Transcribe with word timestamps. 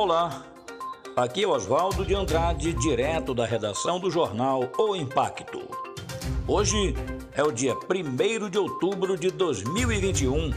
Olá, 0.00 0.44
aqui 1.16 1.42
é 1.42 1.48
Oswaldo 1.48 2.06
de 2.06 2.14
Andrade, 2.14 2.72
direto 2.72 3.34
da 3.34 3.44
redação 3.44 3.98
do 3.98 4.08
jornal 4.08 4.70
O 4.78 4.94
Impacto. 4.94 5.60
Hoje 6.46 6.94
é 7.32 7.42
o 7.42 7.50
dia 7.50 7.74
1 7.74 8.48
de 8.48 8.58
outubro 8.58 9.18
de 9.18 9.28
2021. 9.32 10.54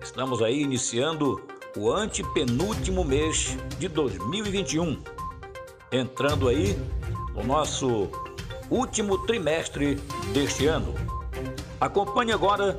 Estamos 0.00 0.40
aí 0.40 0.62
iniciando 0.62 1.44
o 1.76 1.90
antepenúltimo 1.90 3.02
mês 3.02 3.58
de 3.80 3.88
2021. 3.88 4.96
Entrando 5.90 6.46
aí 6.46 6.78
no 7.34 7.42
nosso 7.42 8.08
último 8.70 9.18
trimestre 9.26 9.96
deste 10.32 10.68
ano. 10.68 10.94
Acompanhe 11.80 12.30
agora 12.30 12.78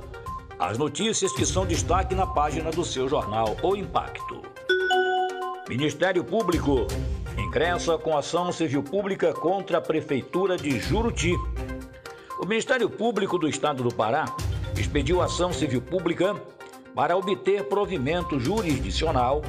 as 0.58 0.78
notícias 0.78 1.34
que 1.34 1.46
são 1.46 1.66
destaque 1.66 2.16
na 2.16 2.26
página 2.26 2.72
do 2.72 2.86
seu 2.86 3.10
jornal 3.10 3.58
O 3.62 3.76
Impacto. 3.76 4.54
Ministério 5.70 6.26
Público 6.26 6.88
ingressa 7.38 7.98
com 7.98 8.18
ação 8.18 8.52
civil 8.52 8.84
pública 8.84 9.32
contra 9.34 9.78
a 9.78 9.82
Prefeitura 9.82 10.58
de 10.58 10.78
Juruti. 10.78 11.34
O 12.38 12.46
Ministério 12.46 12.90
Público 12.90 13.38
do 13.38 13.48
Estado 13.48 13.82
do 13.82 13.94
Pará 13.94 14.26
expediu 14.78 15.22
ação 15.22 15.54
civil 15.54 15.82
pública 15.82 16.36
para 16.94 17.16
obter 17.16 17.64
provimento 17.70 18.38
jurisdicional 18.38 19.42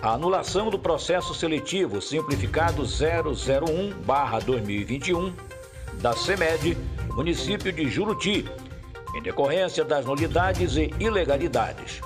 a 0.00 0.14
anulação 0.14 0.70
do 0.70 0.78
processo 0.78 1.34
seletivo 1.34 2.00
simplificado 2.00 2.84
001/2021 2.84 5.34
da 6.00 6.14
CEMED, 6.14 6.78
município 7.12 7.70
de 7.70 7.90
Juruti, 7.90 8.50
em 9.14 9.22
decorrência 9.22 9.84
das 9.84 10.06
nulidades 10.06 10.76
e 10.76 10.90
ilegalidades. 10.98 12.00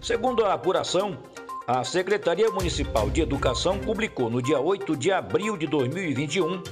Segundo 0.00 0.44
a 0.44 0.52
apuração, 0.52 1.18
a 1.66 1.82
Secretaria 1.82 2.50
Municipal 2.50 3.08
de 3.08 3.22
Educação 3.22 3.78
publicou 3.78 4.28
no 4.28 4.42
dia 4.42 4.60
8 4.60 4.94
de 4.96 5.10
abril 5.10 5.56
de 5.56 5.66
2021 5.66 6.62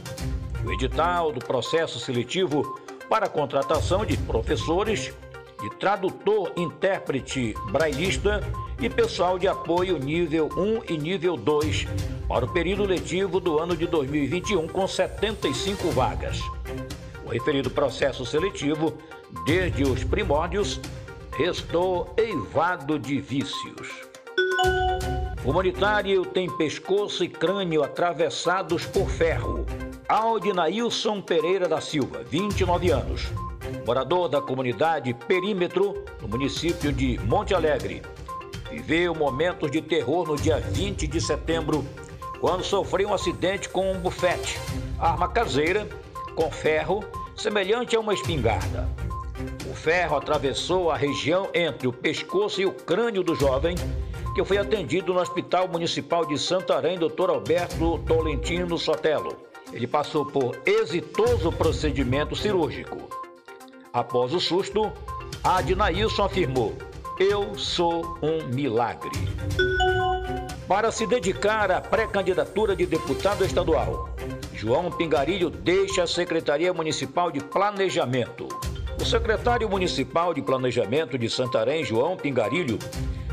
o 0.66 0.72
edital 0.72 1.32
do 1.32 1.40
processo 1.40 1.98
seletivo 1.98 2.78
para 3.08 3.24
a 3.24 3.28
contratação 3.28 4.04
de 4.04 4.18
professores, 4.18 5.12
de 5.60 5.70
tradutor, 5.78 6.52
intérprete 6.56 7.54
brailista 7.70 8.42
e 8.80 8.90
pessoal 8.90 9.38
de 9.38 9.48
apoio 9.48 9.98
nível 9.98 10.50
1 10.54 10.92
e 10.92 10.98
nível 10.98 11.38
2 11.38 11.86
para 12.28 12.44
o 12.44 12.52
período 12.52 12.84
letivo 12.84 13.40
do 13.40 13.58
ano 13.58 13.74
de 13.74 13.86
2021 13.86 14.68
com 14.68 14.86
75 14.86 15.90
vagas. 15.90 16.38
O 17.24 17.30
referido 17.30 17.70
processo 17.70 18.26
seletivo, 18.26 18.92
desde 19.46 19.84
os 19.84 20.04
primórdios, 20.04 20.78
restou 21.34 22.12
eivado 22.18 22.98
de 22.98 23.20
vícios. 23.20 24.11
Humanitário 25.44 26.24
tem 26.24 26.48
pescoço 26.56 27.24
e 27.24 27.28
crânio 27.28 27.82
atravessados 27.82 28.86
por 28.86 29.10
ferro. 29.10 29.66
Aldinailson 30.08 31.20
Pereira 31.20 31.68
da 31.68 31.80
Silva, 31.80 32.22
29 32.22 32.90
anos, 32.90 33.32
morador 33.84 34.28
da 34.28 34.40
comunidade 34.40 35.12
Perímetro, 35.12 36.04
no 36.20 36.28
município 36.28 36.92
de 36.92 37.18
Monte 37.26 37.54
Alegre, 37.54 38.02
viveu 38.70 39.14
momentos 39.14 39.70
de 39.70 39.82
terror 39.82 40.26
no 40.26 40.36
dia 40.36 40.60
20 40.60 41.06
de 41.08 41.20
setembro, 41.20 41.84
quando 42.40 42.62
sofreu 42.62 43.08
um 43.08 43.14
acidente 43.14 43.68
com 43.68 43.90
um 43.90 43.98
bufete, 43.98 44.60
arma 44.98 45.28
caseira, 45.28 45.88
com 46.36 46.50
ferro, 46.50 47.02
semelhante 47.36 47.96
a 47.96 48.00
uma 48.00 48.14
espingarda. 48.14 48.88
O 49.68 49.74
ferro 49.74 50.16
atravessou 50.16 50.90
a 50.90 50.96
região 50.96 51.48
entre 51.52 51.88
o 51.88 51.92
pescoço 51.92 52.60
e 52.60 52.66
o 52.66 52.72
crânio 52.72 53.22
do 53.22 53.34
jovem 53.34 53.74
que 54.34 54.44
foi 54.44 54.58
atendido 54.58 55.12
no 55.12 55.20
Hospital 55.20 55.68
Municipal 55.68 56.24
de 56.24 56.38
Santarém, 56.38 56.98
Dr. 56.98 57.30
Alberto 57.30 57.98
Tolentino 58.06 58.78
Sotelo. 58.78 59.36
Ele 59.72 59.86
passou 59.86 60.24
por 60.24 60.58
exitoso 60.64 61.52
procedimento 61.52 62.34
cirúrgico. 62.34 63.08
Após 63.92 64.32
o 64.32 64.40
susto, 64.40 64.90
Adnailson 65.44 66.24
afirmou: 66.24 66.74
Eu 67.18 67.54
sou 67.58 68.18
um 68.22 68.46
milagre. 68.48 69.10
Para 70.66 70.90
se 70.90 71.06
dedicar 71.06 71.70
à 71.70 71.80
pré-candidatura 71.80 72.74
de 72.74 72.86
deputado 72.86 73.44
estadual, 73.44 74.08
João 74.54 74.90
Pingarilho 74.90 75.50
deixa 75.50 76.04
a 76.04 76.06
Secretaria 76.06 76.72
Municipal 76.72 77.30
de 77.30 77.40
Planejamento. 77.40 78.48
O 79.00 79.04
secretário 79.04 79.68
municipal 79.68 80.32
de 80.32 80.40
Planejamento 80.40 81.18
de 81.18 81.28
Santarém, 81.28 81.84
João 81.84 82.16
Pingarilho, 82.16 82.78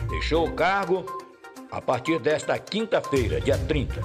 deixou 0.09 0.47
o 0.47 0.51
cargo 0.51 1.05
a 1.71 1.79
partir 1.79 2.19
desta 2.19 2.57
quinta-feira, 2.57 3.39
dia 3.39 3.57
30. 3.57 4.01